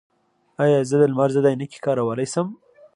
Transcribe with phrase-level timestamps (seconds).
[0.63, 2.47] ایا زه د لمر ضد عینکې کارولی شم؟